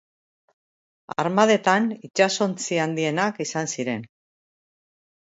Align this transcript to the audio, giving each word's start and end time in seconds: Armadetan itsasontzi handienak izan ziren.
Armadetan 1.23 1.83
itsasontzi 2.07 2.79
handienak 2.85 3.37
izan 3.45 3.69
ziren. 3.75 4.07